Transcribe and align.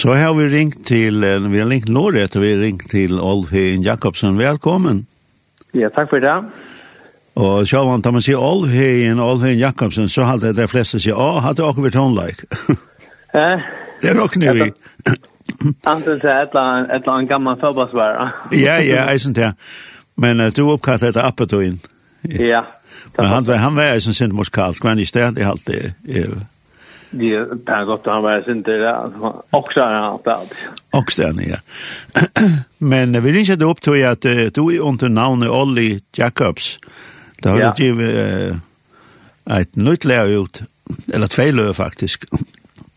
Så 0.00 0.12
har 0.14 0.34
vi 0.34 0.48
ringt 0.48 0.86
till, 0.86 1.20
vi 1.50 1.60
har 1.60 1.68
ringt 1.68 1.88
Norge, 1.88 2.28
vi 2.34 2.52
har 2.52 2.60
ringt 2.60 2.90
till 2.90 3.20
Olf 3.20 3.52
Hein 3.52 3.82
Jakobsen. 3.82 4.38
Välkommen. 4.38 5.06
Ja, 5.72 5.90
tack 5.90 6.10
för 6.10 6.20
det. 6.20 6.44
Og 7.34 7.68
så 7.68 7.76
har 7.76 8.12
man 8.12 8.22
sier 8.22 8.36
Olf 8.36 8.70
Olvheien 9.20 9.58
Jakobsen, 9.58 10.08
så 10.08 10.22
halte 10.22 10.52
de 10.52 10.68
fleste 10.68 11.00
sier, 11.00 11.14
å, 11.14 11.40
halte 11.44 11.62
dere 11.62 11.84
vært 11.84 11.98
håndleik. 12.00 12.44
Eh? 13.34 13.60
Det 14.02 14.14
råkner 14.16 14.52
vi. 14.52 14.70
Anten 15.86 16.20
til 16.20 16.30
et 16.30 16.56
eller 16.56 17.10
annet 17.12 17.28
gammel 17.28 17.58
forbasvær. 17.60 18.32
Ja, 18.66 18.78
ja, 18.80 19.04
jeg 19.10 19.20
synes 19.20 19.36
det. 19.36 19.52
Men 20.16 20.40
uh, 20.40 20.48
du 20.48 20.62
oppkattet 20.64 21.12
etter 21.12 21.28
Appetoin. 21.28 21.76
Ja. 22.24 22.64
Men 23.18 23.26
han, 23.26 23.46
han 23.46 23.76
var 23.76 23.92
eisen 23.92 24.14
sin 24.14 24.34
morskalt, 24.34 24.80
men 24.84 24.98
i 24.98 25.04
stedet, 25.04 25.38
jeg 25.38 25.46
halte 25.46 25.76
det 25.76 25.92
det 27.10 27.34
är 27.34 27.84
gott 27.84 28.06
han 28.06 28.22
var 28.22 28.50
inte 28.50 28.70
Også 29.50 29.80
er 29.80 29.94
han 29.94 30.18
att 30.24 30.52
också 30.92 31.26
han 31.26 31.38
ja 31.38 31.56
men 32.78 33.22
vi 33.22 33.32
ringer 33.32 33.56
det 33.56 33.64
upp 33.64 33.80
till 33.80 34.06
att 34.06 34.22
du 34.22 34.76
är 34.76 34.80
under 34.80 35.08
navnet 35.08 35.50
Olli 35.50 36.00
Jacobs 36.16 36.78
det 37.42 37.48
har 37.48 37.60
ja. 37.60 37.74
du 37.76 37.84
ju 37.84 38.54
ett 39.50 39.76
nytt 39.76 40.04
lär 40.04 40.26
ut 40.26 40.62
eller 41.14 41.26
två 41.26 41.42
lär 41.42 41.72
faktisk. 41.72 42.24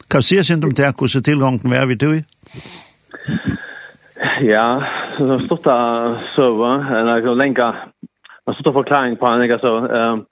kan 0.07 0.19
du 0.19 0.23
se 0.23 0.43
sen 0.43 0.63
om 0.63 0.73
det, 0.73 0.93
hur 1.15 1.21
tillgången 1.21 1.69
var 1.69 1.85
vi 1.85 1.95
du 1.95 2.23
Ja, 4.41 4.83
så 5.17 5.27
har 5.27 5.39
stått 5.39 5.63
där 5.63 6.13
så 6.35 6.55
va, 6.55 7.21
så 7.21 7.33
länka. 7.33 7.75
det 8.45 8.53
stod 8.53 8.73
förklaring 8.73 9.15
på 9.17 9.27
en 9.27 9.39
länka 9.39 9.59
så. 9.59 9.77
Ehm 9.77 10.25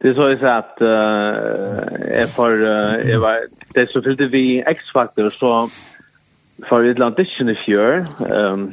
Det 0.00 0.14
så 0.14 0.22
är 0.22 0.36
så 0.36 0.46
att 0.46 0.80
eh 0.80 2.26
för 2.36 2.52
uh, 2.52 3.20
var 3.20 3.40
det 3.74 3.90
så 3.90 4.02
fyllde 4.02 4.26
vi 4.26 4.62
X-faktor 4.66 5.28
så 5.28 5.68
för 6.68 6.84
ett 6.84 6.98
land 6.98 7.20
i 7.20 7.54
fjör 7.54 8.04
ehm 8.30 8.72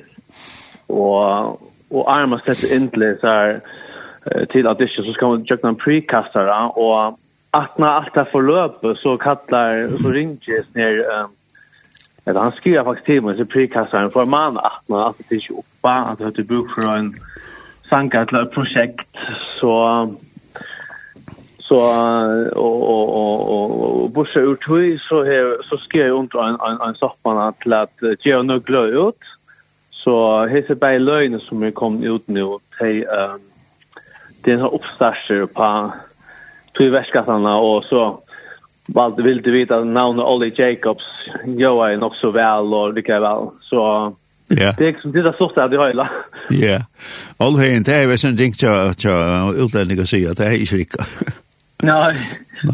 och 0.87 1.61
och 1.89 2.15
armas 2.15 2.41
det 2.45 2.71
inte 2.71 3.17
så 3.21 3.27
här 3.27 3.61
till 4.49 4.67
audition 4.67 5.05
så 5.05 5.13
ska 5.13 5.27
man 5.27 5.43
jökna 5.43 5.69
en 5.69 5.75
precastare 5.75 6.67
och 6.67 7.19
att 7.51 7.77
när 7.77 7.87
allt 7.87 8.13
det 8.13 8.25
förlöper 8.25 8.93
så 8.93 9.17
kallar 9.17 9.87
så 9.87 10.09
ringer 10.09 10.65
ner 10.73 10.97
um, 10.99 11.29
Eller 12.25 12.41
han 12.41 12.51
skriver 12.51 12.83
faktisk 12.83 13.05
til 13.05 13.23
meg, 13.23 13.37
så 13.37 13.45
prekastaren 13.45 14.11
för 14.11 14.25
man 14.25 14.57
att 14.57 14.89
man 14.89 15.03
alltid 15.03 15.25
till 15.27 15.55
uppe 15.57 15.89
att 15.89 16.35
det 16.35 16.47
bruk 16.47 16.71
for 16.73 16.81
en 16.81 17.15
sanka 17.89 18.25
til 18.25 18.37
et 18.37 18.49
projekt 18.49 19.17
så 19.59 20.09
så 21.67 21.77
och 22.55 22.89
och 22.89 23.09
och 23.17 24.03
och 24.03 24.09
bussa 24.09 24.39
ut 24.39 24.61
tui 24.61 24.99
så 25.09 25.23
här 25.23 25.63
så 25.69 25.77
ska 25.77 25.97
jag 25.97 26.19
under 26.19 26.47
en 26.47 26.57
en 26.59 26.87
en 26.87 26.95
soffan 26.95 27.53
till 27.53 27.73
att 27.73 27.97
ge 28.23 28.43
några 28.43 28.59
glöd 28.59 28.89
ut 29.07 29.21
så 29.91 30.45
hese 30.45 30.75
bei 30.75 30.99
lögn 30.99 31.39
som 31.39 31.61
vi 31.61 31.71
kom 31.71 32.03
ut 32.03 32.27
nu 32.27 32.45
till 32.77 33.03
ehm 33.03 33.39
den 34.41 34.59
har 34.59 34.73
uppstarter 34.73 35.45
på 35.45 35.91
tui 36.77 36.89
väskasarna 36.89 37.57
och 37.57 37.83
så 37.83 38.19
valde 38.87 39.23
vill 39.23 39.41
du 39.41 39.51
veta 39.51 39.83
namnet 39.83 40.25
Ollie 40.25 40.53
Jacobs 40.55 41.05
jag 41.45 41.93
är 41.93 41.97
nog 41.97 42.15
så 42.15 42.31
väl 42.31 42.73
och 42.73 42.93
det 42.93 43.01
kan 43.01 43.21
väl 43.21 43.49
så 43.61 44.15
Ja. 44.47 44.75
Det 44.77 45.01
som 45.01 45.11
det 45.11 45.21
där 45.21 45.33
sorta 45.37 45.67
det 45.67 45.87
hela. 45.87 46.09
Ja. 46.49 46.81
All 47.37 47.57
hen 47.57 47.83
det 47.83 47.93
er 47.93 48.03
jo 48.05 48.17
sånn 48.17 48.37
tänkt 48.37 48.59
til 48.59 48.69
att 48.69 49.03
jag 49.03 50.07
si 50.07 50.25
at 50.25 50.31
att 50.31 50.37
det 50.37 50.45
är 50.45 50.51
ikke 50.51 50.77
rikka. 50.77 51.05
Nej, 51.83 52.15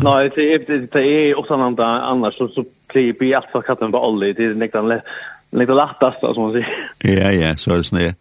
nej 0.04 0.32
det 0.36 0.54
är 0.54 0.60
det 0.68 0.92
det 0.92 1.02
är 1.02 1.40
också 1.40 1.58
något 1.58 1.80
annars 1.80 2.38
så 2.38 2.48
så 2.48 2.66
blir 2.94 3.16
vi 3.20 3.34
allt 3.34 3.52
för 3.52 3.62
katten 3.62 3.92
på 3.92 4.08
Olli 4.08 4.34
det 4.34 4.46
är 4.46 4.54
nästan 4.54 5.02
lite 5.52 5.74
lättast 5.74 6.20
som 6.20 6.44
man 6.44 6.52
säger. 6.52 6.68
Ja 7.04 7.32
ja, 7.32 7.56
så 7.58 7.72
er 7.72 7.78
det 7.78 7.84
snä. 7.84 8.16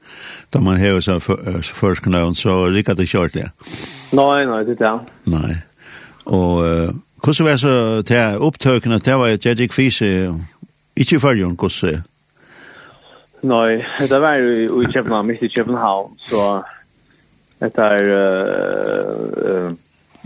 Da 0.52 0.60
man 0.60 0.80
har 0.80 1.00
så 1.00 1.20
först 1.74 2.02
knön 2.02 2.34
så 2.34 2.68
lika 2.68 2.94
det 2.94 3.06
kört 3.06 3.32
det. 3.32 3.50
Nej, 4.12 4.46
nej, 4.46 4.64
det 4.64 4.72
är 4.72 4.92
det. 4.92 5.00
Nei. 5.24 5.56
Og 6.24 6.62
uh, 6.62 6.94
hvordan 7.24 7.46
var 7.46 7.56
så 7.56 8.02
til 8.02 8.38
opptøkene, 8.38 8.98
det 8.98 9.14
var 9.14 9.26
ett 9.28 9.46
jag 9.46 9.70
fise, 9.72 10.34
ikke 10.96 11.16
i 11.16 11.36
ju 11.36 11.44
hvordan? 11.44 11.70
så. 11.70 12.02
Nej, 13.42 13.86
det 14.08 14.20
var 14.20 14.34
ju 14.34 14.82
i 14.82 14.92
Köpenhamn, 14.92 15.28
mitt 15.28 15.42
i 15.42 15.48
Köpenhamn 15.48 16.16
så 16.18 16.64
det 17.58 17.78
är 17.78 18.04
eh 19.66 19.72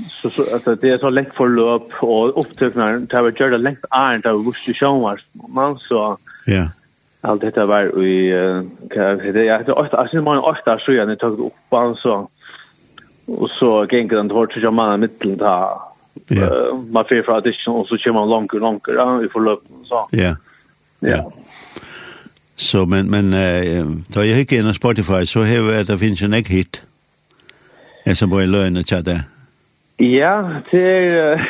så 0.09 0.31
så 0.31 0.55
alltså 0.55 0.75
det 0.75 0.91
är 0.91 0.99
så 0.99 1.11
lätt 1.11 1.35
för 1.35 1.49
löp 1.49 2.03
och 2.03 2.39
upptäcknar 2.39 2.99
det 2.99 3.17
har 3.17 3.25
gjort 3.25 3.39
det 3.39 3.59
lätt 3.59 3.85
är 3.91 4.15
inte 4.15 4.31
av 4.31 4.45
just 4.45 4.79
show 4.79 5.01
var 5.01 5.21
man 5.33 5.79
så 5.79 6.19
ja. 6.47 6.69
allt 7.21 7.41
detta 7.41 7.67
var 7.67 8.05
i 8.05 8.33
kan 8.91 9.19
det 9.19 9.45
jag 9.45 9.59
hade 9.59 9.73
åtta 9.73 9.97
alltså 9.97 10.23
man 10.23 10.39
åtta 10.39 10.79
så 10.79 10.93
jag 10.93 11.09
när 11.09 11.17
tog 11.17 11.39
upp 11.39 11.53
han 11.71 11.95
så 11.95 12.29
och 13.27 13.51
så 13.51 13.87
gick 13.91 14.11
den 14.11 14.31
hårt 14.31 14.53
så 14.53 14.61
jag 14.61 14.73
man 14.73 15.01
mitten 15.01 15.39
ta 15.39 15.91
man 16.91 17.05
får 17.05 17.23
för 17.23 17.33
audition 17.33 17.75
och 17.75 17.87
så 17.87 17.97
kör 17.97 18.13
man 18.13 18.29
långt 18.29 18.53
långt 18.53 18.85
ja 18.97 19.17
vi 19.17 19.29
får 19.29 19.41
löp 19.41 19.61
så. 19.85 20.07
Ja. 20.11 20.37
Ja. 21.01 21.33
Så 22.57 22.87
men 22.87 23.07
men 23.07 23.33
eh 23.33 23.87
då 24.09 24.25
jag 24.25 24.39
gick 24.39 24.53
in 24.53 24.67
på 24.67 24.75
Spotify 24.75 25.27
så 25.27 25.41
har 25.41 25.85
det 25.85 25.99
finns 25.99 26.23
en 26.23 26.35
ek 26.35 26.49
hit. 26.49 26.83
Är 28.05 28.15
så 28.15 28.27
bara 28.27 28.45
löna 28.45 28.83
chatta. 28.83 29.21
Ja, 29.97 30.51
det 30.71 31.09
är 31.09 31.49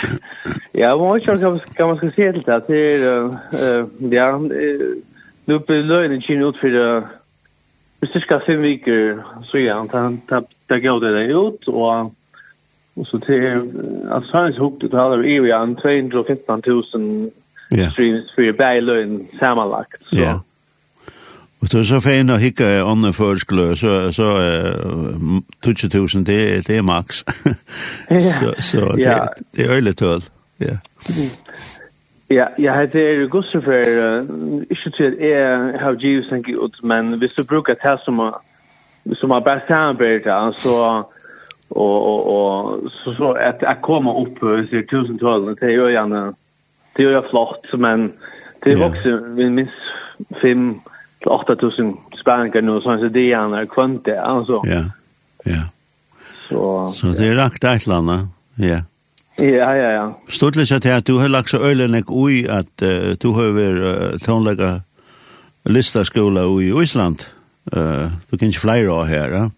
ja, 0.73 0.97
vad 0.97 1.23
ska 1.23 1.39
kan 1.39 1.59
kan 1.59 1.89
man 1.89 1.97
ska 1.97 2.11
se 2.11 2.33
till 2.33 2.43
det 2.43 2.65
det 2.67 3.05
eh 3.05 3.87
ja, 4.11 4.39
nu 5.45 5.61
på 5.61 5.73
lönen 5.73 6.21
chin 6.21 6.43
ut 6.43 6.57
för 6.57 6.71
det 6.71 7.03
det 8.01 8.07
cirka 8.13 8.41
fem 8.41 8.63
veckor 8.63 9.23
så 9.45 9.59
ja, 9.59 9.87
han 9.93 10.19
tapp 10.19 10.45
där 10.67 10.79
går 10.79 11.01
det 11.01 11.25
ut 11.25 11.69
och 11.69 12.13
och 12.95 13.07
så 13.07 13.19
till 13.19 13.73
alltså 14.11 14.37
han 14.37 14.47
är 14.47 14.59
hooked 14.59 14.91
det 14.91 14.97
har 14.97 15.23
ju 15.23 15.51
en 15.51 15.77
215 15.77 16.63
000 16.67 16.85
streams 17.93 18.35
för 18.35 18.53
bylön 18.53 19.27
sammanlagt 19.39 20.03
så. 20.11 20.17
Ja. 20.17 20.43
Og 21.65 21.71
så 21.71 21.85
så 21.85 21.99
fein 22.05 22.29
å 22.29 22.37
hikke 22.37 22.67
ånden 22.85 23.15
før 23.17 23.39
skulle, 23.41 23.71
så, 23.81 24.11
så 24.13 24.27
uh, 24.37 25.39
20 25.65 26.27
det, 26.29 26.67
det 26.67 26.77
er 26.77 26.83
maks. 26.85 27.23
så, 28.39 28.51
så 28.61 28.91
det, 28.93 29.07
ja. 29.07 29.15
det 29.57 29.65
er 29.65 29.73
øyelig 29.73 29.97
tøl. 29.97 30.27
Ja. 30.61 30.77
Ja, 32.31 32.47
ja 32.59 32.75
det 32.93 33.07
er 33.09 33.25
gusse 33.33 33.63
for, 33.65 33.73
uh, 33.73 34.61
ikke 34.69 34.91
til 34.91 35.17
at 35.17 35.25
jeg 35.25 35.81
har 35.81 35.97
givet 36.05 36.29
seg 36.29 36.53
ut, 36.53 36.77
men 36.83 37.17
hvis 37.17 37.33
du 37.33 37.45
bruker 37.49 37.81
det 37.81 37.97
som, 38.05 38.21
er, 38.21 38.37
som 39.17 39.33
er 39.33 39.49
best 39.49 39.69
samarbeidet, 39.73 40.57
så 40.61 40.77
og 41.71 41.97
og 42.07 42.27
og 42.37 42.91
så 42.93 43.15
så 43.17 43.33
at 43.41 43.63
jeg 43.63 43.77
kommer 43.83 44.21
upp 44.21 44.39
så 44.71 44.83
tusen 44.91 45.19
tal 45.19 45.57
det 45.61 45.73
gör 45.73 45.89
jag 45.89 45.93
gärna 45.93 46.35
det 46.97 47.03
gör 47.03 47.13
jag 47.13 47.31
flott 47.31 47.73
men 47.73 48.13
det 48.65 48.77
vuxer 48.79 49.35
vi 49.35 49.51
minst 49.51 49.81
fem 50.43 50.81
8000 51.27 51.97
spänkar 52.21 52.63
nu 52.63 52.81
så 52.81 52.99
så 52.99 53.09
det 53.09 53.33
är 53.33 53.59
en 53.59 53.67
kvante 53.67 54.21
alltså. 54.21 54.63
Ja. 54.65 54.85
Ja. 55.45 55.63
Så 56.49 56.93
Så 56.95 57.07
det 57.07 57.27
är 57.27 57.35
lagt 57.35 57.65
ett 57.65 57.87
landa. 57.87 58.29
Ja. 58.55 58.81
Ja, 59.37 59.77
ja, 59.77 59.91
ja. 59.93 60.19
Stortligt 60.29 60.73
att 60.73 60.85
jag 60.85 61.03
du 61.03 61.19
har 61.19 61.29
lagt 61.29 61.49
så 61.49 61.59
ölen 61.59 61.95
ek 61.95 62.11
ui 62.11 62.49
att 62.49 62.83
uh, 62.83 63.15
du 63.21 63.29
har 63.29 63.53
ver 63.53 63.81
uh, 63.83 64.19
tonlägga 64.19 64.81
lista 65.65 66.05
skola 66.05 66.63
i 66.63 66.83
Island. 66.83 67.23
Eh, 67.73 67.81
uh, 67.81 68.09
du 68.31 68.39
kan 68.39 68.49
ju 68.49 68.59
flyga 68.59 68.93
av 68.93 69.05
här, 69.05 69.29
ja. 69.31 69.51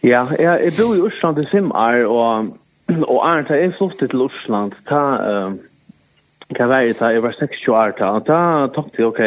Ja, 0.00 0.28
jag, 0.38 0.64
jag 0.64 0.72
bor 0.72 0.96
i 0.96 1.14
Island 1.14 1.38
i 1.38 1.46
fem 1.46 1.72
år 1.72 2.04
och 2.06 2.44
och 3.06 3.28
Arnt, 3.28 3.50
jag 3.50 3.74
flyttade 3.78 4.08
till 4.08 4.28
Island 4.42 4.74
ta 4.84 5.30
eh 5.30 5.46
uh, 5.46 5.54
kan 6.56 6.70
være 6.70 6.94
ta, 6.98 7.12
jeg 7.12 7.22
var 7.22 7.34
26 7.38 7.74
år 7.74 7.94
da, 7.98 8.10
og 8.18 8.26
da 8.26 8.40
tok 8.74 8.98
jeg, 8.98 9.06
ok, 9.06 9.20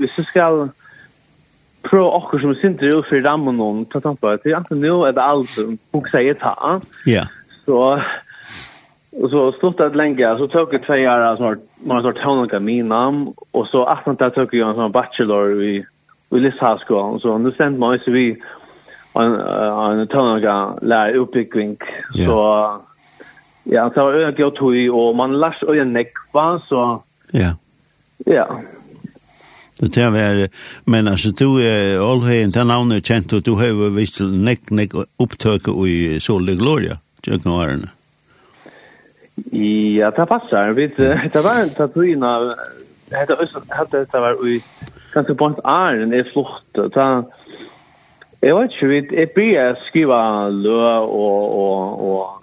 hvis 0.00 0.18
jeg 0.18 0.28
skal 0.28 0.68
prøve 1.86 2.10
åkker 2.18 2.42
som 2.42 2.54
sinter 2.60 2.96
ut 2.96 3.08
for 3.08 3.24
rammen 3.26 3.58
noen, 3.58 3.84
ta 3.90 4.00
tanke 4.02 4.22
på 4.22 4.34
at 4.36 4.44
jeg 4.46 4.56
antar 4.58 4.78
nå 4.78 5.00
er 5.06 5.16
det 5.16 5.24
alt 5.24 5.56
buksa 5.94 6.22
sier 6.22 6.38
ta. 6.38 6.54
Ja. 7.08 7.24
Så, 7.66 7.78
og 9.18 9.32
så 9.32 9.42
stod 9.56 9.78
det 9.80 9.98
lenge, 9.98 10.30
så 10.38 10.48
tok 10.50 10.76
jeg 10.76 10.84
tve 10.86 11.00
år, 11.10 11.26
så 11.38 11.54
var 11.88 12.06
det 12.06 12.22
sånn 12.22 12.46
min 12.62 12.86
mine, 12.86 13.02
og 13.52 13.66
så 13.70 13.84
aften 13.90 14.18
da 14.20 14.30
tok 14.34 14.54
jeg 14.54 14.66
en 14.66 14.78
sånn 14.78 14.94
bachelor 14.94 15.58
i, 15.62 15.74
i 16.32 16.44
Lisshavskolen, 16.46 17.20
så 17.22 17.38
nå 17.38 17.54
sendte 17.56 17.82
meg 17.82 18.04
så 18.04 18.14
vi 18.14 18.28
en, 19.18 19.34
en 19.36 20.06
tøvnlige 20.08 20.56
lærer 20.82 21.20
utbygging, 21.24 21.76
så... 22.14 22.40
Yeah 22.40 22.80
Ja, 23.64 23.88
så 23.94 24.04
var 24.04 24.18
det 24.18 24.36
gøy 24.36 24.50
tog, 24.56 24.76
og 24.90 25.16
man 25.16 25.38
lars 25.38 25.62
øyne 25.62 25.92
nekva, 25.92 26.58
så... 26.68 27.02
Ja. 27.32 27.54
Ja. 28.26 28.44
Du 29.80 29.88
tar 29.88 30.10
vær, 30.14 30.46
men 30.86 31.08
altså, 31.08 31.30
du 31.30 31.56
er 31.58 31.98
allhøyen, 32.02 32.52
den 32.54 32.66
navnet 32.66 33.00
er 33.00 33.06
kjent, 33.06 33.32
og 33.32 33.46
du 33.46 33.54
har 33.58 33.72
jo 33.72 33.88
vist 33.96 34.20
nek, 34.20 34.70
nek, 34.70 34.94
opptøk 35.18 35.70
i 35.88 36.20
Solde 36.20 36.56
Gloria, 36.58 36.98
tjøkken 37.24 37.54
varene. 37.54 37.90
Ja, 39.52 40.10
det 40.14 40.28
passer. 40.28 40.74
Vi, 40.76 40.86
det 40.86 41.42
var 41.42 41.62
en 41.62 41.74
tatuina, 41.74 42.34
var 43.10 43.18
hette 43.78 44.04
det 44.12 44.20
var 44.20 44.44
i, 44.48 44.58
kanskje 45.12 45.36
på 45.38 45.50
en 45.50 45.58
æren 45.64 46.14
er 46.14 46.28
flott, 46.32 46.64
det 46.74 47.08
Jeg 48.42 48.54
vet 48.56 48.72
ikke, 48.74 49.16
jeg 49.16 49.28
blir 49.34 49.74
skriva 49.86 50.48
lø 50.50 50.78
og, 50.98 51.58
og, 51.58 52.00
og 52.10 52.41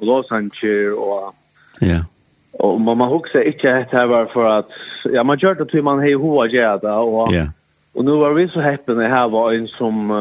Los 0.00 0.32
Angeles 0.32 0.96
och 0.96 1.34
ja. 1.80 2.04
Och 2.52 2.80
man 2.80 2.98
man 2.98 3.08
huxar 3.08 3.40
inte 3.40 3.76
att 3.76 3.90
det 3.90 4.06
var 4.06 4.26
för 4.26 4.58
att 4.58 4.70
ja 5.04 5.24
man 5.24 5.38
gjorde 5.38 5.62
att 5.62 5.84
man 5.84 6.00
hej 6.00 6.12
hoa 6.12 6.46
gärda 6.46 6.98
och 6.98 7.34
ja. 7.34 7.46
Och 7.92 8.04
nu 8.04 8.10
var 8.10 8.32
vi 8.32 8.48
så 8.48 8.60
happy 8.60 8.94
när 8.94 9.08
här 9.08 9.28
var 9.28 9.52
en 9.52 9.68
som 9.68 10.10
eh 10.10 10.16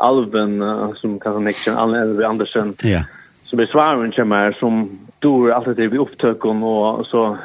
uh, 0.00 0.62
uh, 0.62 0.94
som 0.94 1.18
kan 1.18 1.32
connection 1.32 1.76
Alven 1.76 2.24
Andersen. 2.24 2.74
Ja. 2.82 3.04
Som 3.44 3.60
är 3.60 3.66
svaren 3.66 4.12
som 4.12 4.32
är 4.32 4.52
som 4.52 4.98
dor 5.18 5.52
alltid 5.52 5.76
det 5.76 5.86
vi 5.88 5.98
upptökon 5.98 6.62
och 6.62 7.06
så 7.06 7.38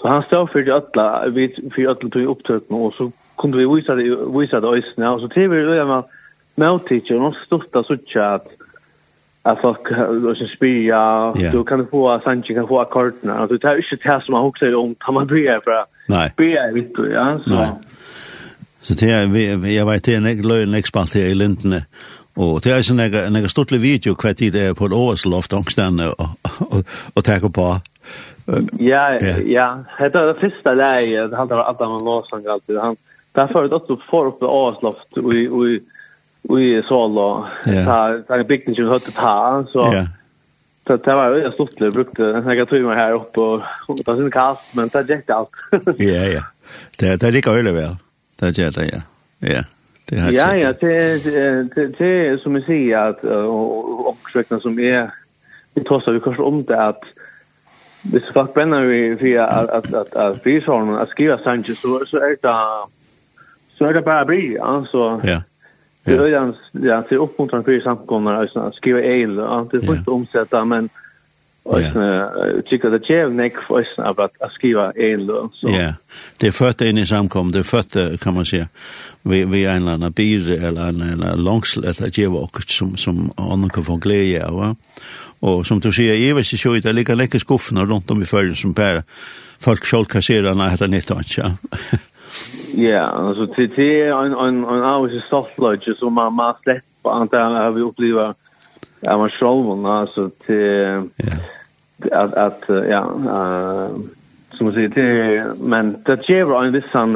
så 0.00 0.08
han 0.08 0.22
stod 0.22 0.50
för 0.50 0.62
det 0.62 0.74
alla 0.74 1.28
vi 1.28 1.70
för 1.74 1.86
alla 1.86 1.94
tog 1.94 2.16
upptökon 2.16 2.82
och 2.82 2.94
så 2.94 3.12
kunde 3.36 3.58
vi 3.58 3.66
visa 3.66 3.94
det 3.94 4.16
visa 4.40 4.60
det 4.60 4.68
oss 4.68 4.96
nu 4.96 5.18
så 5.20 5.28
tv 5.28 5.56
det 5.56 5.84
var 5.84 6.04
med 6.54 6.84
teacher 6.84 7.22
och 7.22 7.36
stort 7.46 7.72
så 7.72 7.96
chat 8.06 8.46
att 9.46 9.60
folk 9.60 9.90
och 10.28 10.36
så 10.36 10.46
spia 10.46 11.32
du 11.52 11.64
kan 11.64 11.86
få 11.86 12.20
sanche 12.24 12.54
kan 12.54 12.68
få 12.68 12.80
akkorten 12.80 13.30
alltså 13.30 13.56
det 13.56 13.68
är 13.68 13.76
ju 13.76 13.82
inte 13.92 14.08
det 14.08 14.20
som 14.20 14.32
man 14.32 14.42
också 14.42 14.76
om 14.76 14.94
kan 14.94 15.14
man 15.14 15.26
bli 15.26 15.58
för 15.64 15.84
nej 16.08 16.30
spia 16.30 16.72
vet 16.72 16.94
du 16.94 17.12
ja 17.12 17.38
så. 17.44 17.68
Så 18.82 18.94
det 18.94 19.10
är 19.10 19.26
vi 19.26 19.76
jag 19.76 19.86
vet 19.86 20.04
det 20.04 20.14
är 20.14 20.42
lön 20.42 20.74
expert 20.74 21.16
i 21.16 21.34
Linden 21.34 21.80
och 22.34 22.60
det 22.60 22.70
är 22.70 22.92
ju 22.92 23.00
en 23.00 23.36
en 23.36 23.48
stortlig 23.48 23.80
video 23.80 24.14
kvätt 24.14 24.42
i 24.42 24.50
det 24.50 24.74
på 24.74 24.84
Åsloft 24.84 25.52
ångstan 25.52 26.00
och 26.00 26.28
och 27.14 27.24
ta 27.24 27.40
på. 27.40 27.80
Ja, 28.78 29.18
ja. 29.44 29.84
Det 29.98 30.14
är 30.14 30.26
det 30.26 30.34
första 30.34 30.74
läget. 30.74 31.32
Han 31.32 31.48
tar 31.48 31.58
Adam 31.58 32.04
Låsang 32.04 32.46
alltid. 32.46 32.78
Han, 32.78 32.96
därför 33.32 33.64
att 33.64 33.72
också 33.72 33.96
får 33.96 34.26
upp 34.26 34.40
det 34.40 34.46
Åsloft 34.46 35.16
och 35.16 35.32
i 36.44 36.82
Solo. 36.88 37.46
Yeah. 37.66 38.10
Det 38.26 38.34
är 38.34 38.38
en 38.38 38.46
byggnad 38.46 38.76
som 38.76 38.88
hade 38.88 39.10
Ta. 39.10 39.66
Så 39.68 39.92
yeah. 39.92 40.06
Så 40.86 40.96
det 40.96 41.14
var 41.14 41.36
ju 41.36 41.52
stort 41.52 41.78
det 41.78 41.90
brukte 41.90 42.24
en 42.24 42.56
jag 42.56 42.68
tror 42.68 42.78
mig 42.78 42.96
här 42.96 43.12
uppe 43.12 43.40
och 43.40 43.62
ta 44.04 44.14
sin 44.14 44.30
kast 44.30 44.74
men 44.74 44.88
det 44.88 45.08
gick 45.08 45.30
allt. 45.30 45.50
Ja 45.98 46.26
ja. 46.26 46.42
Det 46.98 47.20
det 47.20 47.30
gick 47.30 47.46
öle 47.46 47.72
väl. 47.72 47.96
Det 48.40 48.58
gör 48.58 48.70
det 48.70 48.90
ja. 48.92 49.00
Ja. 49.38 49.64
Det 50.04 50.20
har 50.20 50.30
Ja 50.30 50.56
ja, 50.56 50.72
det 50.80 51.24
det 51.74 51.98
det 51.98 52.42
som 52.42 52.54
jag 52.54 52.64
säger 52.64 52.98
att 52.98 53.24
och 53.24 54.16
försöka 54.24 54.60
som 54.60 54.78
är 54.78 55.10
vi 55.74 55.84
tossar 55.84 56.12
vi 56.12 56.20
kanske 56.20 56.42
om 56.42 56.64
det 56.64 56.82
att 56.82 57.04
Hvis 58.04 58.24
folk 58.34 58.54
brenner 58.54 58.84
vi 58.84 59.16
for 59.16 59.40
at, 59.40 59.70
at, 59.70 59.94
at, 59.94 60.16
at 60.16 60.42
frisåren, 60.42 60.94
at 60.94 61.08
skrive 61.08 61.38
Sanchez, 61.38 61.78
så, 61.78 62.04
så 62.06 62.16
er 62.16 62.36
det, 62.42 62.56
så 63.78 63.84
er 63.84 63.92
det 63.92 64.04
bare 64.04 64.26
bry, 64.26 64.56
ja, 64.56 64.84
så, 64.90 65.20
ja. 65.24 65.40
Det 66.04 66.12
är 66.12 66.26
ju 66.26 66.32
ja, 66.88 67.02
det 67.08 67.14
är 67.14 67.18
uppmuntran 67.18 67.64
för 67.64 67.80
samkomna 67.80 68.36
alltså 68.36 68.58
att 68.58 68.74
skriva 68.74 69.00
el 69.02 69.40
och 69.40 69.68
det 69.70 69.86
får 69.86 69.96
inte 69.96 70.10
omsätta 70.10 70.64
men 70.64 70.88
Och 71.64 71.80
tycker 72.66 72.90
det 72.90 73.10
är 73.10 73.28
neck 73.28 73.56
för 73.56 73.74
oss 73.74 73.98
att 73.98 74.52
skriva 74.52 74.92
en 74.92 75.26
så. 75.26 75.68
Ja. 75.68 75.94
Det 76.36 76.52
första 76.52 76.86
in 76.86 76.98
i 76.98 77.06
samkom, 77.06 77.52
det 77.52 77.64
första 77.64 78.16
kan 78.16 78.34
man 78.34 78.44
säga. 78.44 78.68
Vi 79.22 79.44
vi 79.44 79.64
en 79.64 79.88
annan 79.88 80.12
bir 80.12 80.50
eller 80.50 80.88
en 80.88 81.22
en 81.22 81.44
långsel 81.44 81.88
att 81.88 82.18
ge 82.18 82.26
och 82.26 82.62
som 82.62 82.96
som 82.96 83.32
andra 83.36 83.68
kan 83.68 83.84
få 83.84 83.96
glädje 83.96 84.46
av. 84.46 84.54
Va? 84.54 84.76
Och 85.40 85.66
som 85.66 85.80
du 85.80 85.92
säger, 85.92 86.28
jag 86.28 86.34
vet 86.34 86.52
inte 86.52 86.68
hur 86.68 86.80
det 86.80 86.92
ligger 86.92 87.14
läcker 87.14 87.38
skuffna 87.38 87.84
runt 87.84 88.10
om 88.10 88.22
i 88.22 88.24
förrän 88.24 88.54
som 88.54 88.74
per 88.74 89.02
folk 89.58 89.84
själv 89.84 90.04
kasserar 90.04 90.54
när 90.54 90.76
det 90.76 90.84
är 90.84 90.88
nytt 90.88 91.10
ja. 91.36 91.50
Ja, 92.76 93.00
alltså 93.00 93.46
det 93.46 93.78
är 93.78 94.24
en 94.24 94.32
en 94.32 94.64
en 94.64 94.84
hours 94.84 95.24
soft 95.30 95.58
lodge 95.58 95.96
så 95.98 96.10
man 96.10 96.32
man 96.34 96.54
släpper 96.62 97.10
antar 97.10 97.38
har 97.38 97.70
vi 97.70 97.80
upplever 97.80 98.34
ja 99.00 99.18
man 99.18 99.30
själv 99.30 99.86
alltså 99.86 100.30
till 100.46 101.08
att 102.12 102.34
att 102.34 102.64
ja 102.68 103.02
eh 103.36 103.88
som 104.56 104.66
man 104.66 104.74
säger 104.74 104.88
det 104.88 105.44
men 105.60 106.02
det 106.04 106.28
ger 106.28 106.64
en 106.64 106.72
viss 106.72 106.90
sån 106.92 107.14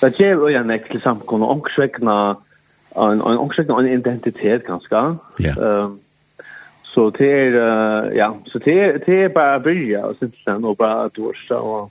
det 0.00 0.20
ger 0.20 0.48
ju 0.48 0.56
en 0.56 0.70
extra 0.70 1.00
samkom 1.00 1.42
och 1.42 1.50
omskräckna 1.50 2.36
en 2.94 3.20
en 3.20 3.20
omskräckna 3.20 3.78
en 3.78 3.88
identitet 3.88 4.66
ganska. 4.66 5.16
Ja. 5.38 5.52
Ehm 5.62 5.98
så 6.94 7.10
det 7.10 7.32
är 7.32 8.12
ja 8.12 8.36
så 8.46 8.58
det 8.58 9.06
det 9.06 9.22
är 9.22 9.28
bara 9.28 9.60
börja 9.60 10.06
och 10.06 10.16
sen 10.44 10.64
och 10.64 10.76
bara 10.76 11.02
att 11.02 11.18
och 11.50 11.90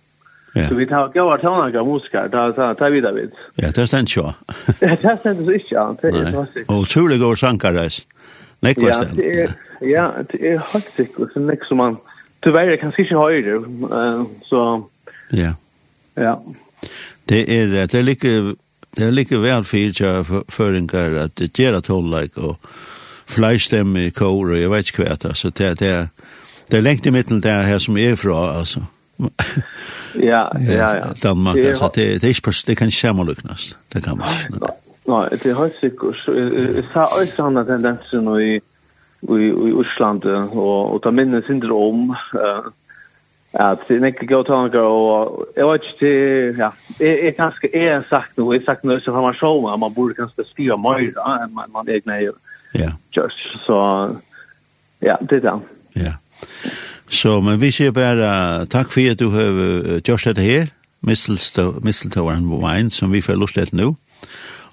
Ja. 0.55 0.69
Så 0.69 0.75
vi 0.75 0.85
tar 0.85 1.07
gåa 1.07 1.37
tonarga 1.37 1.83
muskar, 1.83 2.27
ta 2.29 2.51
ta 2.51 2.73
ta 2.73 2.89
vidare 2.89 3.13
vid. 3.13 3.31
Ja, 3.55 3.67
det 3.67 3.77
er 3.81 3.85
stendt 3.85 4.17
jo. 4.17 4.31
Det 4.79 5.17
ständ 5.19 5.45
så 5.45 5.51
inte 5.51 5.79
an, 5.81 5.97
det 6.01 6.07
är 6.07 6.23
fantastiskt. 6.23 6.69
Och 6.69 6.77
otroligt 6.77 7.19
går 7.19 7.35
sankares. 7.35 8.07
Nick 8.59 8.77
var 8.77 9.07
det. 9.15 9.53
Ja, 9.81 10.11
det 10.29 10.47
är 10.47 10.57
helt 10.57 10.85
säkert 10.85 11.33
så 11.33 11.39
nästa 11.39 11.65
som 11.65 11.77
man 11.77 11.97
tyvärr 12.43 12.77
kan 12.77 12.91
sig 12.91 13.17
höra 13.17 13.35
eh 13.35 14.23
så 14.43 14.89
Ja. 15.29 15.53
Ja. 16.15 16.43
Det 17.25 17.49
er, 17.49 17.67
det 17.67 17.95
er 17.95 18.01
like, 18.01 18.27
det 18.97 19.03
er 19.03 19.11
like 19.11 19.37
vel 19.37 19.49
är 19.49 19.61
lika 19.61 20.03
väl 20.03 20.23
för 20.23 20.51
föringar 20.51 21.13
att 21.13 21.59
göra 21.59 21.81
og 22.37 22.57
och 23.35 23.97
i 23.97 24.09
kor 24.09 24.51
og 24.51 24.57
jeg 24.57 24.69
vet 24.69 24.77
inte 24.77 24.91
kvätt 24.91 25.37
så 25.37 25.49
det 25.49 25.79
det 25.79 25.87
er, 25.87 26.07
det 26.71 26.77
er 26.77 26.81
lengt 26.81 27.05
i 27.05 27.11
mitten 27.11 27.41
där 27.41 27.63
her 27.63 27.79
som 27.79 27.97
er 27.97 28.15
fra 28.15 28.59
alltså 28.59 28.83
ja, 30.15 30.47
ja, 30.67 30.95
ja. 30.95 31.13
Danmark, 31.23 31.57
altså, 31.57 31.89
det, 31.95 32.21
det 32.21 32.23
er 32.23 32.27
ikke, 32.27 32.53
det 32.67 32.77
kan 32.77 32.87
ikke 32.87 32.97
sammenlyknes, 32.97 33.77
det 33.93 34.03
kan 34.03 34.17
man 34.17 34.27
ikke. 34.27 34.73
Nei, 35.07 35.25
det 35.29 35.45
er 35.51 35.57
helt 35.59 35.79
sikkert. 35.79 36.21
Jeg 36.27 36.85
sa 36.93 37.09
også 37.11 37.43
han 37.43 37.57
at 37.59 37.67
tendensen 37.67 38.29
i, 38.39 38.55
i, 38.55 39.49
i 39.69 39.73
Osland, 39.73 40.25
og, 40.25 40.93
og 40.93 41.01
ta 41.03 41.11
minnes 41.11 41.45
syndrom, 41.45 42.09
om, 42.09 42.71
at 43.53 43.83
det 43.87 43.99
er 43.99 44.05
ikke 44.05 44.27
gode 44.27 44.47
tanker, 44.47 44.79
og 44.79 45.47
jeg 45.57 45.67
vet 45.67 45.83
ikke 45.83 45.99
til, 45.99 46.55
ja, 46.57 46.69
jeg, 46.99 47.19
jeg 47.23 47.35
kanskje 47.37 47.69
er 47.75 48.01
sagt 48.09 48.37
noe, 48.37 48.55
jeg 48.55 48.63
har 48.63 48.71
sagt 48.71 48.87
noe 48.87 49.03
som 49.03 49.19
man 49.21 49.37
sånn, 49.37 49.67
at 49.69 49.81
man 49.83 49.93
burde 49.93 50.17
kanskje 50.17 50.47
skrive 50.49 50.79
mer 50.81 51.03
enn 51.03 51.53
man, 51.53 51.69
man 51.75 51.91
egne 51.91 52.17
gjør. 52.23 52.39
Ja. 52.73 52.89
Just, 53.13 53.43
så, 53.67 53.77
ja, 55.05 55.19
det 55.21 55.43
er 55.43 55.45
det. 55.51 55.59
Ja. 55.99 56.15
Yeah. 56.15 56.81
Så, 57.09 57.41
men 57.41 57.59
vi 57.61 57.71
sier 57.71 57.91
bare 57.93 58.65
takk 58.71 58.91
for 58.93 59.11
at 59.11 59.19
du 59.19 59.29
har 59.33 59.51
uh, 59.57 59.99
gjort 60.01 60.29
dette 60.31 60.45
her, 60.45 60.71
misteltåren 61.03 62.47
Wine, 62.47 62.91
som 62.91 63.11
vi 63.11 63.21
får 63.21 63.37
lyst 63.41 63.59
til 63.59 63.75
nå. 63.77 63.91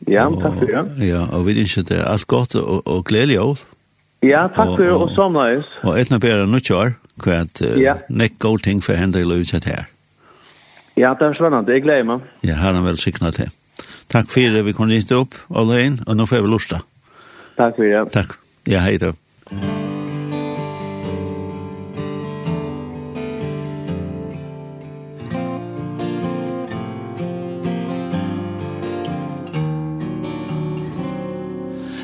Ja, 0.09 0.29
takk 0.31 0.57
for 0.63 0.71
det. 0.71 0.85
Ja, 1.05 1.27
og 1.29 1.47
vi 1.49 1.59
ønsker 1.61 1.85
det 1.89 2.01
alt 2.07 2.27
godt 2.27 2.55
og, 2.57 2.87
og 2.87 3.05
gledelig 3.05 3.41
år. 3.41 3.65
Ja, 4.23 4.47
takk 4.49 4.77
for 4.77 4.85
det, 4.85 4.93
og 4.93 5.11
samleis. 5.17 5.69
Og 5.83 5.97
etna 6.01 6.21
bare 6.21 6.47
nå 6.49 6.61
kjør, 6.65 6.95
hva 7.25 7.41
at 7.45 7.63
ja. 7.81 7.97
nekk 8.09 8.39
god 8.41 8.65
ting 8.65 8.85
for 8.85 8.97
hender 8.97 9.25
i 9.25 9.29
løset 9.29 9.69
her. 9.69 9.89
Ja, 10.97 11.15
det 11.17 11.31
er 11.31 11.37
spennende, 11.39 11.73
jeg 11.73 11.85
gleder 11.85 12.07
meg. 12.09 12.29
Ja, 12.45 12.59
her 12.61 12.77
er 12.77 12.85
vel 12.85 13.01
sikna 13.01 13.33
til. 13.35 13.49
Takk 14.11 14.29
for 14.33 14.57
det, 14.57 14.65
vi 14.67 14.75
kunne 14.77 14.99
gitt 14.99 15.13
opp, 15.15 15.37
alle 15.55 15.81
inn, 15.87 16.01
og 16.07 16.19
nå 16.19 16.27
får 16.29 16.45
vi 16.45 16.53
lyst 16.53 16.73
til. 16.75 16.85
Takk 17.57 17.77
for 17.77 17.87
det. 17.87 18.05
Takk. 18.13 18.37
Ja, 18.69 18.85
hei 18.85 18.99
då. 18.99 19.15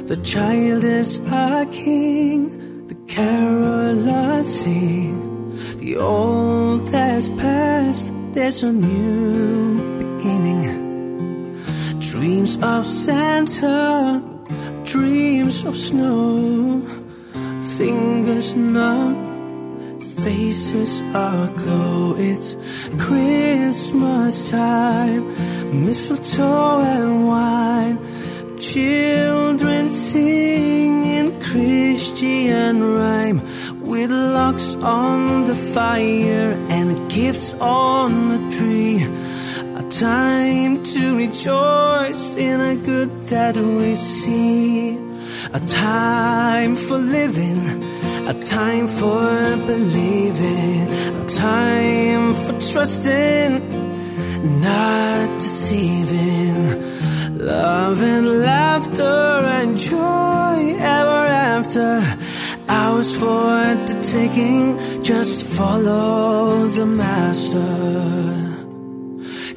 The 0.06 0.16
child 0.18 0.84
is 0.84 1.20
our 1.32 1.64
king 1.66 2.86
The 2.86 2.94
carolers 3.12 4.44
sing 4.44 5.18
The 5.78 5.96
old 5.96 6.88
has 6.90 7.28
passed 7.30 8.12
There's 8.32 8.62
a 8.62 8.72
new 8.72 9.74
beginning. 9.98 10.62
Dreams 11.98 12.56
of 12.62 12.86
Santa 12.86 14.22
Dreams 14.84 15.64
of 15.64 15.76
snow. 15.76 16.82
Fingers 17.76 18.54
numb 18.54 20.00
Faces 20.22 21.00
are 21.14 21.50
glow. 21.50 22.14
It's 22.16 22.56
Christmas 22.96 24.50
time 24.50 25.84
Mistletoe 25.84 26.80
and 26.80 27.26
wine 27.26 27.98
children 28.76 29.90
sing 29.90 31.02
in 31.18 31.40
Christian 31.40 32.74
rhyme 32.98 33.40
With 33.80 34.10
locks 34.10 34.74
on 34.82 35.46
the 35.46 35.54
fire 35.54 36.50
and 36.68 37.10
gifts 37.10 37.54
on 37.54 38.10
the 38.32 38.40
tree. 38.56 38.98
A 39.80 39.84
time 39.88 40.82
to 40.92 41.16
rejoice 41.16 42.34
in 42.34 42.60
a 42.60 42.74
good 42.90 43.10
that 43.32 43.56
we 43.56 43.94
see. 43.94 44.98
A 45.54 45.60
time 45.60 46.76
for 46.76 46.98
living 46.98 47.62
A 48.32 48.34
time 48.44 48.88
for 48.88 49.28
believing 49.72 50.82
A 51.22 51.26
time 51.28 52.34
for 52.42 52.54
trusting 52.72 53.52
Not 54.60 55.28
deceiving. 55.38 56.86
Love 57.38 58.02
and 58.02 58.35
after 61.66 62.00
hours 62.68 63.12
for 63.14 63.58
the 63.88 64.08
taking 64.12 64.78
just 65.02 65.44
follow 65.44 66.66
the 66.66 66.86
master. 66.86 67.64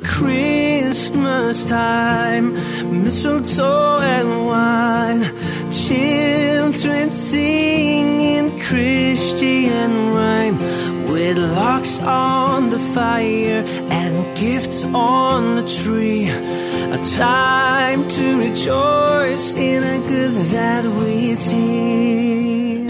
Christmas 0.03 1.63
time 1.65 2.53
mistletoe 3.03 3.99
and 3.99 4.45
wine 4.47 5.23
children 5.71 7.11
singing 7.11 8.59
Christian 8.59 10.13
rhyme 10.13 10.57
with 11.11 11.37
locks 11.37 11.99
on 11.99 12.71
the 12.71 12.79
fire 12.79 13.63
and 13.91 14.37
gifts 14.37 14.83
on 14.83 15.57
the 15.57 15.67
tree. 15.83 16.68
A 16.91 16.97
time 17.15 18.09
to 18.09 18.39
rejoice 18.39 19.53
in 19.53 19.83
a 19.83 19.99
good 20.07 20.33
that 20.53 20.83
we 20.85 21.35
see. 21.35 22.87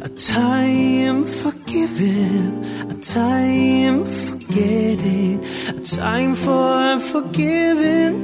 A 0.00 0.08
time 0.10 1.24
for 1.24 1.52
giving 1.66 2.64
A 2.88 2.94
time 3.02 4.04
for 4.04 4.36
getting 4.52 5.44
A 5.66 5.80
time 5.80 6.36
for 6.36 7.00
forgiving 7.00 8.16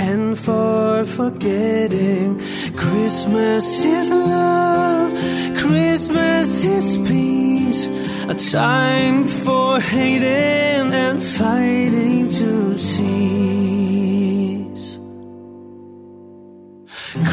And 0.00 0.36
for 0.36 1.04
forgetting. 1.04 2.40
Christmas 2.74 3.84
is 3.84 4.10
love 4.10 5.12
Christmas 5.56 6.64
is 6.64 7.08
peace. 7.08 7.51
A 8.32 8.34
time 8.34 9.26
for 9.26 9.78
hating 9.78 10.94
and 11.04 11.22
fighting 11.22 12.30
to 12.30 12.78
cease. 12.78 14.18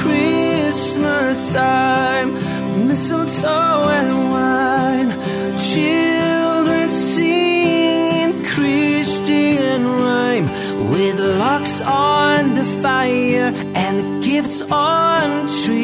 Christmas 0.01 1.53
time 1.53 2.34
Mistletoe 2.86 3.88
and 3.98 4.12
wine 4.34 5.12
Children 5.72 6.89
singing 6.89 8.44
Christian 8.44 9.86
rhyme 9.86 10.48
With 10.91 11.18
locks 11.39 11.79
on 11.79 12.56
the 12.56 12.65
fire 12.82 13.53
And 13.74 13.94
the 14.00 14.27
gifts 14.27 14.62
on 14.63 15.48
trees. 15.63 15.79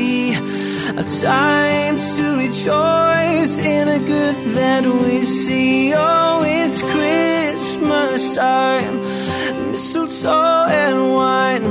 A 0.98 1.04
time 1.04 1.98
to 1.98 2.38
rejoice 2.38 3.60
in 3.60 3.88
a 3.90 4.00
good 4.00 4.36
that 4.56 4.86
we 4.86 5.26
see. 5.26 5.94
Oh, 5.94 6.42
it's 6.46 6.82
Christmas 6.82 8.34
time. 8.34 9.02
Mistletoe 9.72 10.68
and 10.70 11.14
wine. 11.14 11.64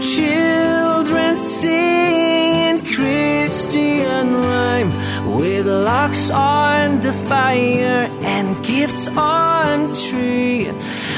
Children 0.00 1.36
sing 1.36 2.54
in 2.68 2.80
Christian 2.94 4.34
rhyme 4.34 4.92
With 5.36 5.66
locks 5.66 6.30
on 6.30 7.00
the 7.00 7.12
fire 7.12 8.08
and 8.22 8.64
gifts 8.64 9.08
on 9.08 9.88
the 9.90 9.96
tree. 10.08 10.68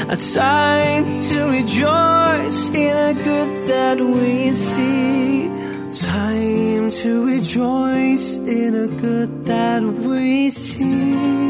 A 0.09 0.17
time 0.17 1.19
to 1.29 1.37
rejoice 1.49 2.69
in 2.71 2.97
a 2.97 3.13
good 3.13 3.67
that 3.67 3.99
we 3.99 4.55
see 4.55 5.46
to 7.03 7.25
rejoice 7.25 8.37
in 8.37 8.73
a 8.73 8.87
good 8.87 9.45
that 9.45 9.83
we 9.83 10.49
see 10.49 11.47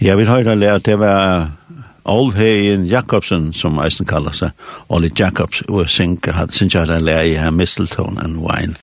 Jeg 0.00 0.18
vil 0.18 0.28
høre 0.28 0.56
lære 0.56 0.74
at 0.74 0.86
det 0.86 0.98
var 0.98 1.50
Olvheien 2.04 2.86
Jakobsen, 2.86 3.52
som 3.52 3.78
eisen 3.78 4.06
kallar 4.06 4.32
seg, 4.32 4.50
Olli 4.88 5.10
Jacobs, 5.18 5.62
og 5.68 5.88
synka, 5.88 6.32
synka 6.50 6.84
han 6.84 7.02
lærer 7.02 7.22
i 7.22 7.32
her 7.32 7.50
mistletonen 7.50 8.18
and 8.18 8.36
wine. 8.36 8.74